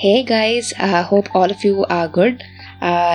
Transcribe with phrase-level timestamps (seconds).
[0.00, 0.68] Hey guys
[1.08, 2.38] hope all of you are good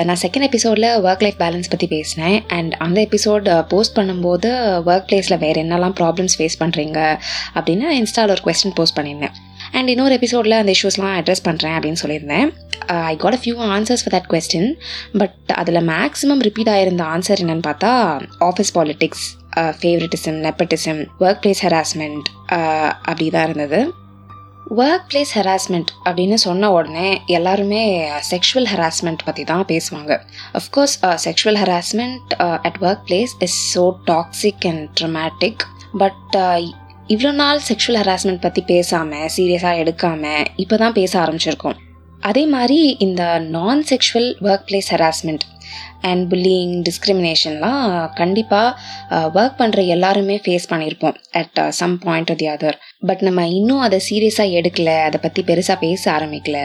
[0.08, 2.38] நான் second எபிசோடில் work life balance பற்றி பேசினேன்.
[2.58, 4.50] அண்ட் அந்த எபிசோட் போஸ்ட் uh, பண்ணும்போது
[4.90, 7.00] ஒர்க் பிளேஸில் வேறு என்னெல்லாம் ப்ராப்ளம்ஸ் ஃபேஸ் பண்ணுறீங்க
[7.56, 9.36] அப்படின்னு இன்ஸ்டாவில் ஒரு கொஸ்டின் போஸ்ட் பண்ணியிருந்தேன்.
[9.76, 12.48] அண்ட் இன்னொரு எபிசோடில் அந்த இஷ்யூஸ்லாம் அட்ரஸ் பண்ணுறேன் அப்படின்னு சொல்லியிருந்தேன்.
[13.12, 14.70] I got a few answers for that question
[15.22, 17.94] but அதில் மேக்ஸிமம் ரிப்பீட் ஆயிருந்த ஆன்சர் என்னென்னு பார்த்தா
[18.50, 19.28] office politics
[19.82, 21.02] favouritism nepotism
[21.44, 22.28] workplace harassment
[23.10, 23.82] அப்படி தான் இருந்தது.
[24.76, 27.82] ஒர்க் பிளேஸ் ஹராஸ்மெண்ட் அப்படின்னு சொன்ன உடனே எல்லாருமே
[28.30, 30.14] செக்ஷுவல் ஹராஸ்மெண்ட் பற்றி தான் பேசுவாங்க.
[30.60, 32.34] Of course sexual harassment
[32.68, 35.64] at workplace is so toxic and traumatic
[36.04, 36.38] but
[37.16, 41.78] இவ்வளோ நாள் செக்ஷுவல் ஹராஸ்மெண்ட் பற்றி பேசாமல் சீரியஸாக எடுக்காமல் இப்போ தான் பேச ஆரம்பிச்சிருக்கோம்.
[42.30, 43.24] அதே மாதிரி இந்த
[43.56, 44.30] non sexual
[44.70, 45.46] workplace harassment
[46.10, 47.86] and bullying டிஸ்கிரிமினேஷன்லாம்
[48.22, 53.98] கண்டிப்பாக ஒர்க் பண்ணுற எல்லாருமே ஃபேஸ் பண்ணியிருப்போம் at some point the other but நம்ம இன்னும் அதை
[54.06, 56.60] சீரியஸாக எடுக்கல அதை பற்றி பெருசாக பேச ஆரம்பிக்கல.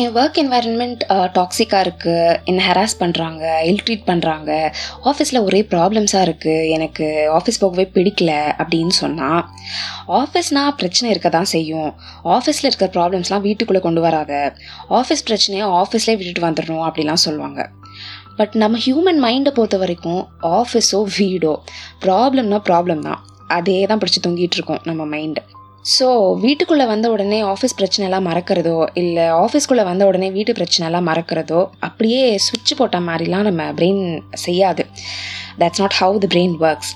[0.00, 1.02] என் ஒர்க் என்வாயன்மெண்ட்
[1.36, 4.50] டாக்ஸிக்காக இருக்குது என்னை ஹராஸ் பண்ணுறாங்க இல்ட்ரீட் பண்ணுறாங்க
[5.10, 7.06] ஆஃபீஸில் ஒரே ப்ராப்ளம்ஸாக இருக்குது எனக்கு
[7.38, 9.42] ஆஃபீஸ் போகவே பிடிக்கல அப்படின்னு சொன்னால்
[10.20, 11.90] ஆஃபீஸ்னால் பிரச்சனை இருக்க தான் செய்யும்.
[12.36, 14.32] ஆஃபீஸில் இருக்கிற ப்ராப்ளம்ஸ்லாம் வீட்டுக்குள்ளே கொண்டு வராத.
[15.00, 17.68] ஆஃபீஸ் பிரச்சனையை ஆஃபீஸ்லேயே விட்டுட்டு வந்துடணும் அப்படிலாம் சொல்லுவாங்க.
[18.40, 20.22] பட் நம்ம ஹியூமன் மைண்டை பொறுத்த வரைக்கும்
[20.60, 21.54] ஆஃபீஸோ வீடோ
[22.06, 23.20] ப்ராப்ளம்னா ப்ராப்ளம் தான்.
[23.56, 25.42] அதே தான் பிடிச்சி தொங்கிட்டு இருக்கோம் நம்ம மைண்டு
[25.84, 32.36] ஸோ வீட்டுக்குள்ளே வந்த உடனே ஆஃபீஸ் பிரச்சனைலாம் மறக்கிறதோ இல்லை ஆஃபீஸ்க்குள்ளே வந்த உடனே வீட்டு பிரச்சனைலாம் மறக்கிறதோ அப்படியே
[32.36, 34.84] சுவிட்ச் போட்ட மாதிரிலாம் நம்ம பிரெயின் செய்யாது.
[35.58, 36.92] That's not how the brain works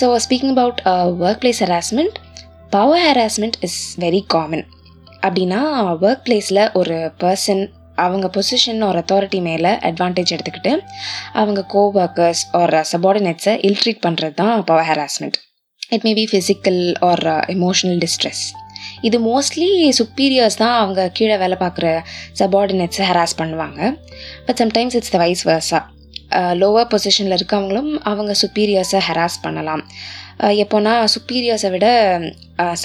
[0.00, 0.80] so speaking about
[1.40, 2.18] workplace harassment
[2.70, 4.64] power harassment is very common
[5.22, 5.60] அப்படின்னா
[6.00, 10.72] ஒர்க் பிளேஸில் ஒரு பர்சன் அவங்க பொசிஷன் ஒரு அத்தாரிட்டி மேலே அட்வான்டேஜ் எடுத்துக்கிட்டு
[11.32, 15.51] அவங்க கோ ஒர்க்கர்ஸ் ஒரு சபார்டினேட்ஸை இல்ட்ரீட் பண்ணுறது தான் power harassment
[15.96, 17.24] it may be physical or
[17.56, 18.44] emotional distress
[19.08, 21.86] இது மோஸ்ட்லி சுப்பீரியர்ஸ் தான் அவங்க கீழே வேலை பார்க்குற
[22.40, 23.80] சபார்டினேட்ஸை ஹராஸ் பண்ணுவாங்க.
[24.46, 25.80] But sometimes it's the vice versa
[26.60, 29.82] lower பொசிஷனில் இருக்கவங்களும் அவங்க சுப்பீரியர்ஸை ஹராஸ் பண்ணலாம்.
[30.64, 31.88] எப்போனா சுப்பீரியர்ஸை விட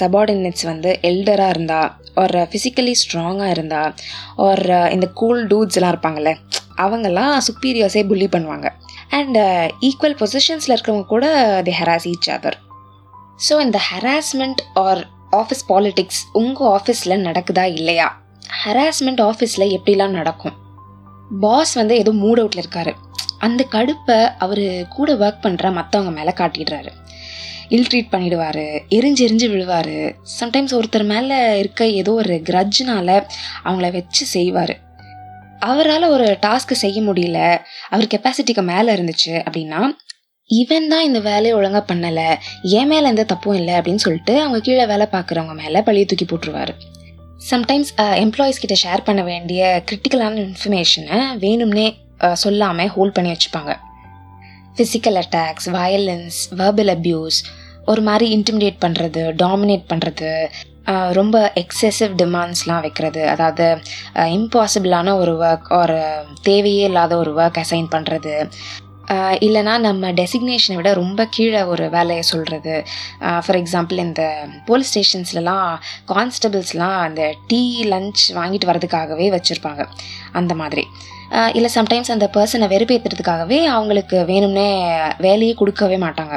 [0.00, 1.80] சபார்டினேட்ஸ் வந்து எல்டராக இருந்தா
[2.22, 3.82] ஒரு ஃபிசிக்கலி ஸ்ட்ராங்காக இருந்தா
[4.46, 6.32] ஒரு uh, இந்த கூல் டூட்ஸ்லாம் இருப்பாங்கள்ல
[6.84, 8.68] அவங்கெல்லாம் சுப்பீரியர்ஸே புள்ளி பண்ணுவாங்க.
[9.18, 9.38] அண்ட்
[9.88, 11.26] ஈக்குவல் பொசிஷன்ஸில் இருக்கிறவங்க கூட
[11.68, 12.58] they harass each other
[13.46, 15.00] so இந்த ஹராஸ்மெண்ட் ஆர்
[15.36, 18.06] ஆஃபீஸ் பாலிட்டிக்ஸ் உங்கள் ஆஃபீஸில் நடக்குதா இல்லையா?
[18.64, 20.56] ஹராஸ்மெண்ட் ஆஃபீஸில் எப்படிலாம் நடக்கும்?
[21.40, 22.92] பாஸ் வந்து ஏதோ மூட் அவுட்டில் இருக்காரு.
[23.38, 26.90] அந்த கடுப்பை அவர் கூட ஒர்க் பண்ணுற மற்றவங்க மேலே காட்டிடுறாரு.
[27.68, 29.96] இல் ட்ரீட் பண்ணிடுவார் எரிஞ்சு எரிஞ்சு விழுவார்.
[30.40, 33.14] சம்டைம்ஸ் ஒருத்தர் மேலே இருக்க ஏதோ ஒரு கிரட்ஜினால்
[33.64, 34.74] அவங்கள வச்சு செய்வார்.
[35.58, 37.38] அவரால் ஒரு டாஸ்க்கு செய்ய முடியல
[37.90, 39.80] அவர் கெப்பாசிட்டிக்கு மேலே இருந்துச்சு அப்படின்னா
[40.50, 42.28] இவன் தான் இந்த வேலையை ஒழுங்காக பண்ணலை
[42.78, 46.74] என் மேலே எந்த தப்பும் இல்லை அப்படின்னு சொல்லிட்டு அவங்க கீழே வேலை பார்க்குறவங்க மேலே பழிய தூக்கி போட்டுருவாரு.
[47.50, 47.90] சம்டைம்ஸ்
[48.22, 51.86] எம்ப்ளாயீஸ் கிட்ட ஷேர் பண்ண வேண்டிய கிரிட்டிக்கலான இன்ஃபர்மேஷனை வேணும்னே
[52.44, 53.74] சொல்லாமல் ஹோல்ட் பண்ணி வச்சுப்பாங்க.
[54.76, 57.38] Physical attacks violence verbal abuse
[57.92, 60.32] ஒரு மாதிரி இன்டிமிடேட் பண்ணுறது டாமினேட் பண்ணுறது
[61.20, 63.22] ரொம்ப எக்ஸசிவ் டிமாண்ட்ஸ்லாம் வைக்கிறது.
[63.32, 63.66] அதாவது
[64.38, 65.98] இம்பாசிபிளான ஒரு ஒர்க் ஒரு
[66.48, 68.34] தேவையே இல்லாத ஒரு ஒர்க் அசைன் பண்ணுறது
[69.46, 72.74] இல்லைனா நம்ம டெசிக்னேஷனை விட ரொம்ப கீழே ஒரு வேலையை சொல்கிறது
[73.20, 74.24] ஃபார் எக்ஸாம்பிள் இந்த
[74.64, 75.70] போலீஸ் ஸ்டேஷன்ஸ்லலாம்
[76.08, 79.84] கான்ஸ்டபிள்ஸ்லாம் அந்த டீ லஞ்ச் வாங்கிட்டு வரதுக்காகவே வச்சுருப்பாங்க.
[80.32, 80.84] அந்த மாதிரி.
[81.52, 84.68] இல்லை சம்டைம்ஸ் அந்த பர்சனை வெறுப்பேற்றுறதுக்காகவே அவங்களுக்கு வேணும்னே
[85.18, 86.36] வேலையே கொடுக்கவே மாட்டாங்க.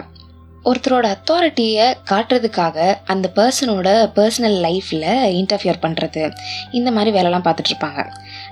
[0.69, 5.07] ஒருத்தரோட அத்தாரிட்டியை காட்டுறதுக்காக அந்த பர்சனோட பர்சனல் லைஃப்பில்
[5.39, 6.23] இன்டர்ஃபியர் பண்ணுறது
[6.71, 8.01] இந்த மாதிரி வேலைலாம் பார்த்துட்ருப்பாங்க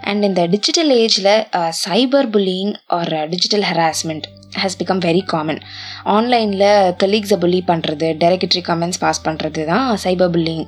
[0.02, 5.60] அண்ட் இந்த டிஜிட்டல் ஏஜில் cyber bullying or digital harassment has become very common
[6.06, 10.66] ஆன்லைனில் கலீக்ஸை புல்லி பண்ணுறது டெரகட்ரி கமெண்ட்ஸ் பாஸ் பண்ணுறது தான் சைபர் புல்லிங்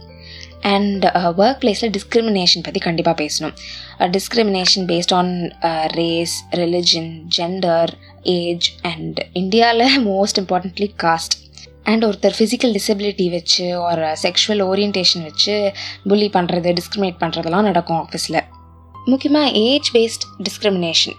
[0.61, 1.05] அண்ட்
[1.37, 3.53] ஒர்க் பிளேஸில் டிஸ்கிரிமினேஷன் பற்றி கண்டிப்பாக பேசணும்.
[3.99, 5.51] Discrimination based on
[5.85, 7.91] race religion gender
[8.23, 11.35] age and இந்தியாவில் மோஸ்ட் இம்பார்ட்டன்ட்லி காஸ்ட்
[11.83, 15.71] அண்ட் ஒருத்தர் ஃபிசிக்கல் டிசபிலிட்டி வச்சு ஒரு செக்ஷுவல் ஓரியன்டேஷன் வச்சு
[16.09, 18.41] புல்லி பண்ணுறது டிஸ்கிரிமினேட் பண்ணுறதெல்லாம் நடக்கும் ஆஃபீஸில்
[19.09, 21.17] முக்கியமாக ஏஜ் பேஸ்ட் டிஸ்கிரிமினேஷன்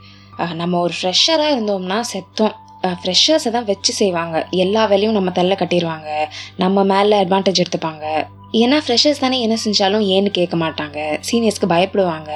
[0.61, 2.55] நம்ம ஒரு ஃப்ரெஷராக இருந்தோம்னா செத்தோம்.
[3.01, 4.37] ஃப்ரெஷர்ஸை தான் வச்சு செய்வாங்க.
[4.65, 6.11] எல்லா வேலையும் நம்ம தள்ள கட்டிடுவாங்க
[6.63, 8.07] நம்ம மேலே அட்வான்டேஜ் எடுத்துப்பாங்க.
[8.63, 10.99] ஏன்னா ஃப்ரெஷர்ஸ் தானே என்ன செஞ்சாலும் ஏன்னு கேட்க மாட்டாங்க.
[11.29, 12.33] சீனியர்ஸ்க்கு பயப்படுவாங்க.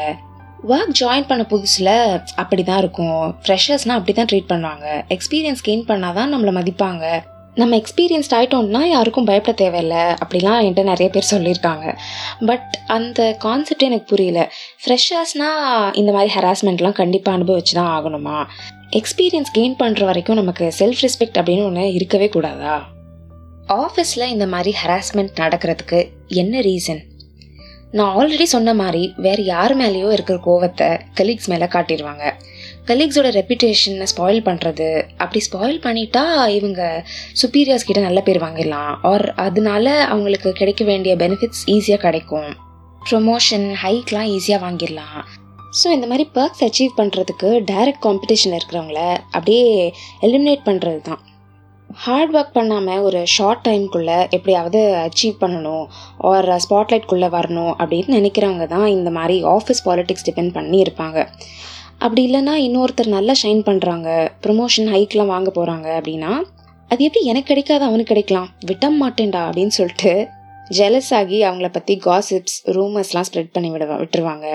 [0.73, 1.95] ஒர்க் ஜாயின் பண்ண புதுசில்
[2.43, 3.25] அப்படி தான் இருக்கும்.
[3.45, 4.87] ஃப்ரெஷர்ஸ்னால் அப்படி தான் ட்ரீட் பண்ணுவாங்க.
[5.17, 7.05] எக்ஸ்பீரியன்ஸ் கெயின் பண்ணால் தான் நம்மளை மதிப்பாங்க.
[7.57, 9.97] நம்ம எக்ஸ்பீரியன்ஸ்ட் ஆகிட்டோம்னா யாருக்கும் பயப்பட தேவையில்லை.
[9.97, 11.99] அப்படிலாம் என்கிட்ட நிறைய பேர் சொல்லியிருக்காங்க.
[12.47, 14.41] பட் அந்த கான்செப்ட் எனக்கு புரியல.
[14.83, 18.37] ஃப்ரெஷர்ஸ்னால் இந்த மாதிரி ஹராஸ்மெண்ட்லாம் கண்டிப்பாக அனுபவிச்சு தான் ஆகணுமா?
[18.91, 22.77] எக்ஸ்பீரியன்ஸ் கெயின் பண்ணுற வரைக்கும் நமக்கு செல்ஃப் ரெஸ்பெக்ட் அப்படின்னு ஒன்று இருக்கவே கூடாதா?
[23.69, 27.03] ஆஃபீஸில் இந்த மாதிரி ஹராஸ்மெண்ட் நடக்கிறதுக்கு என்ன ரீசன்
[27.91, 32.25] நான் ஆல்ரெடி சொன்ன மாதிரி வேறு யார் மேலேயோ இருக்கிற கோவத்தை கலீக்ஸ் மேலே காட்டிடுவாங்க
[32.91, 34.89] கலீக்ஸோட ரெப்புடேஷனை ஸ்பாயில் பண்ணுறது
[35.23, 36.25] அப்படி ஸ்பாயில் பண்ணிட்டா
[36.59, 36.81] இவங்க
[37.41, 38.93] சுப்பீரியர்ஸ் கிட்ட நல்ல பேர் வாங்கிடலாம்.
[39.11, 42.51] ஆர் அதனால அவங்களுக்கு கிடைக்க வேண்டிய பெனிஃபிட்ஸ் ஈஸியாக கிடைக்கும்.
[43.09, 45.21] ப்ரொமோஷன் ஹைக்லாம் ஈஸியாக வாங்கிடலாம்.
[45.79, 49.01] ஸோ இந்த மாதிரி பர்க்ஸ் அச்சீவ் பண்ணுறதுக்கு டைரக்ட் காம்படிஷனில் இருக்கிறவங்கள
[49.37, 49.67] அப்படியே
[50.29, 51.23] எலிமினேட் பண்ணுறது தான்.
[52.05, 55.85] ஹார்ட் ஒர்க் பண்ணாமல் ஒரு ஷார்ட் டைம்குள்ளே எப்படியாவது அச்சீவ் பண்ணணும்.
[56.31, 61.19] ஆர் ஸ்பாட்லைட்குள்ளே வரணும் அப்படின்னு நினைக்கிறவங்க தான் இந்த மாதிரி ஆஃபீஸ் பாலிட்டிக்ஸ் டிபெண்ட் பண்ணி இருப்பாங்க
[62.01, 64.09] அப்படி இல்லைன்னா இன்னொருத்தர் நல்லா ஷைன் பண்ணுறாங்க
[64.45, 66.33] ப்ரொமோஷன் ஹைக்லாம் வாங்க போகிறாங்க அப்படின்னா
[66.91, 68.49] அது எப்படி எனக்கு கிடைக்காது அவனுக்கு கிடைக்கலாம்.
[68.69, 70.13] விட்ட மாட்டேன்டா அப்படின்னு சொல்லிட்டு
[70.79, 74.47] ஜெலஸ் ஆகி அவங்கள பற்றி காசிப்ஸ் ரூமர்ஸ்லாம் ஸ்ப்ரெட் பண்ணி விட விட்டுருவாங்க.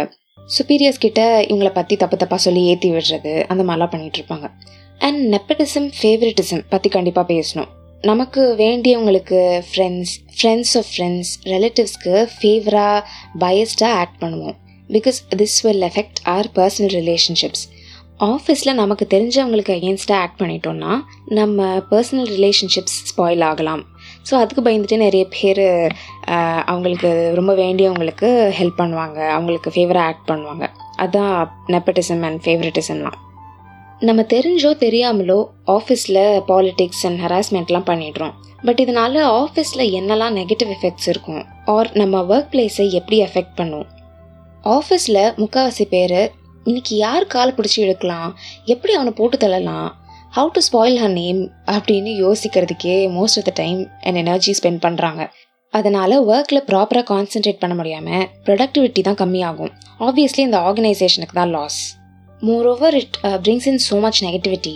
[0.56, 4.48] சுப்பீரியர்ஸ் கிட்ட இவங்களை பற்றி தப்பு தப்பாக சொல்லி ஏற்றி விடுறது அந்த மாதிரிலாம் பண்ணிட்டு இருப்பாங்க.
[5.08, 7.70] அண்ட் நெப்படிசம் ஃபேவரட்டிசம் பற்றி கண்டிப்பாக பேசணும்.
[8.10, 9.40] நமக்கு வேண்டியவங்களுக்கு
[9.70, 13.00] ஃப்ரெண்ட்ஸ் ஃப்ரெண்ட்ஸ் ஆஃப் ஃப்ரெண்ட்ஸ் ரிலேட்டிவ்ஸ்க்கு ஃபேவராக
[13.44, 14.56] பயஸ்டாக ஆக்ட் பண்ணுவோம்.
[14.96, 17.64] Because this will affect our personal relationships
[18.34, 20.92] ஆஃபீஸில் நமக்கு தெரிஞ்சவங்களுக்கு அகேன்ஸ்டாக ஆக்ட் பண்ணிட்டோம்னா
[21.38, 23.82] நம்ம பர்சனல் ரிலேஷன்ஷிப்ஸ் ஸ்பாயில் ஆகலாம்.
[24.28, 25.64] ஸோ அதுக்கு பயந்துட்டு நிறைய பேர்
[26.72, 27.10] அவங்களுக்கு
[27.40, 28.30] ரொம்ப வேண்டியவங்களுக்கு
[28.60, 29.20] ஹெல்ப் பண்ணுவாங்க.
[29.38, 30.68] அவங்களுக்கு ஃபேவராக ஆக்ட் பண்ணுவாங்க.
[31.04, 31.34] அதுதான்
[31.76, 33.18] நெப்பட்டிசம் அண்ட் ஃபேவரட்டிசம்லாம்
[34.08, 35.40] நம்ம தெரிஞ்சோ தெரியாமலோ
[35.78, 36.22] ஆஃபீஸில்
[36.52, 38.36] பாலிடிக்ஸ் அண்ட் ஹராஸ்மெண்ட்லாம் பண்ணிடுறோம்.
[38.68, 41.44] பட் இதனால ஆஃபீஸில் என்னெல்லாம் நெகட்டிவ் எஃபெக்ட்ஸ் இருக்கும்?
[41.76, 43.88] ஆர் நம்ம ஒர்க் பிளேஸை எப்படி எஃபெக்ட் பண்ணும்?
[44.63, 46.31] ஆஃபீஸில் முக்கால்வாசி பேர்
[46.63, 48.36] இன்னைக்கு யார் காலை பிடிச்சி எடுக்கலாம்?
[48.66, 49.88] எப்படி அவனை போட்டு தள்ளலாம்?
[50.36, 55.30] How to spoil her name அப்படின்னு யோசிக்கிறதுக்கே most of the time and energy spend பண்ணுறாங்க
[55.69, 59.72] அதனால் ஒர்க்கில் ப்ராப்பராக கான்சென்ட்ரேட் பண்ண முடியாமல் ப்ரொடக்டிவிட்டி தான் கம்மியாகும்.
[60.00, 62.00] ஆப்வியஸ்லி இந்த ஆர்கனைசேஷனுக்கு தான் loss
[62.72, 64.76] moreover it brings in so much negativity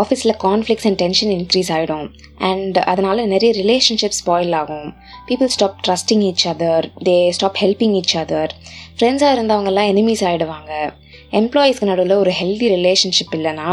[0.00, 2.06] ஆஃபீஸில் கான்ஃப்ளிக்ஸ் அண்ட் டென்ஷன் இன்க்ரீஸ் ஆகிடும்
[2.50, 4.88] அண்ட் அதனால் நிறைய ரிலேஷன்ஷிப் ஸ்பாயில் ஆகும்.
[5.28, 8.52] People stop trusting each other they stop helping each other
[8.96, 10.72] ஃப்ரெண்ட்ஸாக இருந்தவங்கெல்லாம் எனிமீஸ் ஆகிடுவாங்க
[11.40, 13.68] எம்ப்ளாயீஸ்க்கு நடுவில் ஒரு ஹெல்தி ரிலேஷன்ஷிப் இல்லைன்னா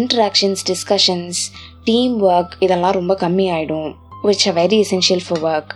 [0.00, 1.40] இன்ட்ராக்ஷன்ஸ் டிஸ்கஷன்ஸ்
[1.84, 3.90] டீம் ஒர்க் இதெல்லாம் ரொம்ப கம்மி ஆகிடும்
[4.28, 5.72] which a very essential for work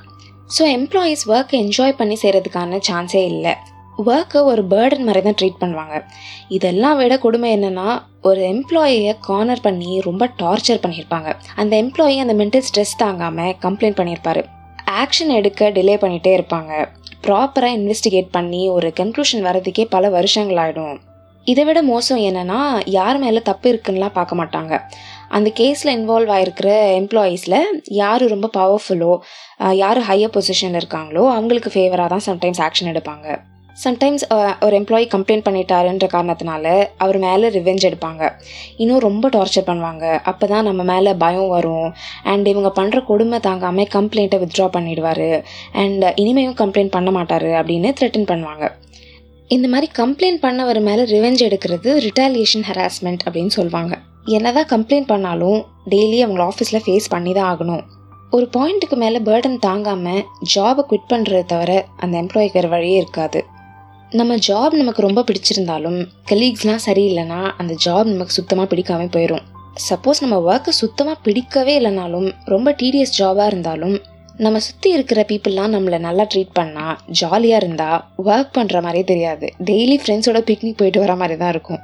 [0.56, 3.54] so employees ஒர்க்கை என்ஜாய் பண்ணி செய்கிறதுக்கான சான்ஸே இல்லை.
[4.04, 5.96] ஒர்க்கை ஒரு பேர்டன் மாதிரி தான் ட்ரீட் பண்ணுவாங்க.
[6.56, 7.88] இதெல்லாம் விட கொடுமை என்னென்னா
[8.28, 11.30] ஒரு எம்ப்ளாயியை கார்னர் பண்ணி ரொம்ப டார்ச்சர் பண்ணியிருப்பாங்க.
[11.62, 14.42] அந்த எம்ப்ளாயி அந்த மென்டல் ஸ்ட்ரெஸ் தாங்காமல் கம்ப்ளைண்ட் பண்ணியிருப்பாரு.
[15.02, 16.72] ஆக்ஷன் எடுக்க டிலே பண்ணிகிட்டே இருப்பாங்க.
[17.26, 20.96] ப்ராப்பராக இன்வெஸ்டிகேட் பண்ணி ஒரு கன்க்ளூஷன் வரதுக்கே பல வருஷங்கள் ஆகிடும்
[21.46, 22.60] இதை விட மோசம் என்னென்னா
[22.98, 24.72] யார் மேலே தப்பு இருக்குன்னுலாம் பார்க்க மாட்டாங்க.
[25.36, 26.70] அந்த கேஸில் இன்வால்வ் ஆகிருக்கிற
[27.00, 27.58] எம்ப்ளாயீஸில்
[28.00, 29.12] யார் ரொம்ப பவர்ஃபுல்லோ
[29.82, 33.28] யார் ஹையர் பொசிஷனில் இருக்காங்களோ அவங்களுக்கு ஃபேவராக தான் சம்டைம்ஸ் ஆக்ஷன் எடுப்பாங்க.
[33.84, 34.24] சம்டைம்ஸ்
[34.66, 36.66] ஒரு எம்ப்ளாயி கம்ப்ளைண்ட் பண்ணிட்டாருன்ற காரணத்தினால
[37.04, 38.22] அவர் மேலே ரிவெஞ்ச் எடுப்பாங்க.
[38.82, 40.04] இன்னும் ரொம்ப டார்ச்சர் பண்ணுவாங்க.
[40.30, 41.88] அப்போ தான் நம்ம மேலே பயம் வரும்.
[42.32, 45.28] அண்ட் இவங்க பண்ணுற கொடுமை தாங்காமல் கம்ப்ளைண்ட்டை வித்ட்ரா பண்ணிடுவார்.
[45.82, 48.66] அண்ட் இனிமேயும் கம்ப்ளைண்ட் பண்ண மாட்டார் அப்படின்னு த்ரெட்டன் பண்ணுவாங்க.
[49.56, 53.94] இந்த மாதிரி கம்ப்ளைண்ட் பண்ணவர் மேலே ரிவெஞ்ச் எடுக்கிறது ரிட்டாலியேஷன் ஹராஸ்மெண்ட் அப்படின்னு சொல்லுவாங்க
[54.36, 55.58] என்னதான் கம்ப்ளைண்ட் பண்ணாலும்
[55.92, 57.84] டெய்லி அவங்கள ஆஃபீஸில் ஃபேஸ் பண்ணி தான் ஆகணும்.
[58.36, 60.22] ஒரு பாயிண்ட்டுக்கு மேலே பேர்டன் தாங்காமல்
[60.54, 63.40] ஜாபை குவிட் பண்ணுறத தவிர அந்த எம்ப்ளாய்க்கு வேறு வழியே இருக்காது.
[64.18, 65.96] நம்ம ஜாப் நமக்கு ரொம்ப பிடிச்சிருந்தாலும்
[66.30, 69.44] கலீக்ஸ்லாம் சரியில்லைன்னா அந்த ஜாப் நமக்கு சுத்தமாக பிடிக்காம போயிடும்
[69.86, 73.96] சப்போஸ் நம்ம ஒர்க்கை சுத்தமாக பிடிக்கவே இல்லைனாலும் ரொம்ப டீடியஸ் ஜாபாக இருந்தாலும்
[74.44, 77.98] நம்ம சுற்றி இருக்கிற பீப்புளெலாம் நம்மளை நல்லா ட்ரீட் பண்ணால் ஜாலியாக இருந்தால்
[78.28, 79.48] ஒர்க் பண்ணுற மாதிரியே தெரியாது.
[79.70, 81.82] டெய்லி ஃப்ரெண்ட்ஸோட பிக்னிக் போயிட்டு வர மாதிரி தான் இருக்கும்.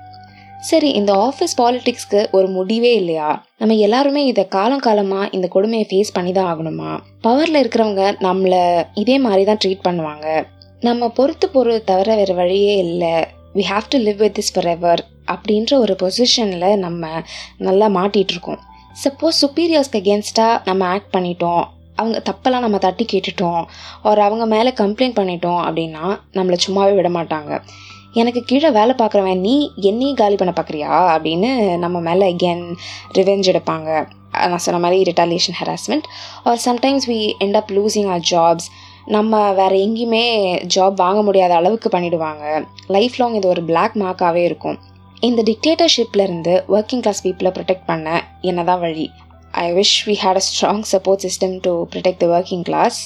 [0.70, 3.30] சரி இந்த ஆஃபீஸ் பாலிட்டிக்ஸ்க்கு ஒரு முடிவே இல்லையா?
[3.60, 6.90] நம்ம எல்லாருமே இதை காலம் காலமாக இந்த கொடுமையை ஃபேஸ் பண்ணி தான் ஆகணுமா?
[7.26, 8.64] பவரில் இருக்கிறவங்க நம்மளை
[9.04, 10.26] இதே மாதிரி தான் ட்ரீட் பண்ணுவாங்க.
[10.82, 13.14] நம்ம பொறுத்து போகிறது தவிர வேறு வழியே இல்லை.
[13.54, 17.08] We have to live with this forever அப்படின்ற ஒரு பொசிஷனில் நம்ம
[17.56, 18.58] நல்லா மாட்டிகிட்ருக்கோம்
[19.04, 21.64] சப்போஸ் சுப்பீரியர்ஸ்க்கு அகேன்ஸ்டாக நம்ம ஆக்ட் பண்ணிட்டோம்.
[21.94, 23.64] அவங்க தப்பெல்லாம் நம்ம தட்டி கேட்டுட்டோம்.
[24.02, 27.62] ஒரு அவங்க மேலே கம்ப்ளைண்ட் பண்ணிட்டோம் அப்படின்னா நம்மளை சும்மாவே விட மாட்டாங்க.
[28.12, 32.64] எனக்கு கீழே வேலை பார்க்குறவன் நீ என்னையும் காலி பண்ண பார்க்குறியா அப்படின்னு நம்ம மேலே அகேன்
[33.14, 33.90] ரிவெஞ்ச் எடுப்பாங்க.
[34.32, 36.08] நான் சொன்ன மாதிரி retaliation harassment
[36.44, 38.68] or sometimes we end up losing our jobs
[39.16, 40.25] நம்ம வேறு எங்கேயுமே
[40.75, 42.44] ஜாப் வாங்க முடியாத அளவுக்கு பண்ணிடுவாங்க.
[42.97, 44.78] லைஃப் லாங் இது ஒரு பிளாக் மார்க்காகவே இருக்கும்.
[45.28, 48.06] இந்த டிக்டேட்டர்ஷிப்லேருந்து ஒர்க்கிங் கிளாஸ் பீப்புளை ப்ரொடெக்ட் பண்ண
[48.50, 49.06] என்ன தான் வழி?
[49.64, 52.99] I wish we had a strong support system to protect the working class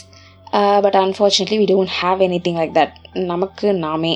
[0.84, 2.96] but unfortunately we don't have anything like that
[3.32, 4.14] நமக்கு நாமே.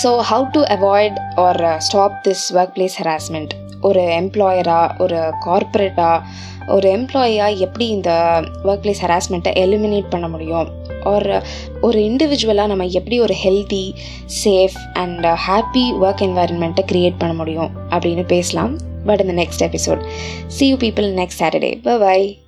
[0.00, 3.54] So how to avoid or stop this workplace harassment
[3.88, 6.24] ஒரு எம்ப்ளாயராக ஒரு கார்ப்பரேட்டாக
[6.74, 8.10] ஒரு எம்ப்ளாயியாக எப்படி இந்த
[8.68, 10.68] ஒர்க் பிளேஸ் ஹராஸ்மெண்ட்டை எலிமினேட் பண்ண முடியும்?
[11.04, 11.42] ஆர் uh,
[11.80, 13.94] ஒரு இண்டிவிஜுவலாக நம்ம எப்படி ஒரு healthy
[14.44, 18.78] safe and happy work என்வாயன்மெண்ட்டை create பண்ண முடியும் அப்படின்னு பேசலாம்.
[19.06, 20.02] பட் இந்த next episode
[20.46, 22.41] see you people next Saturday bye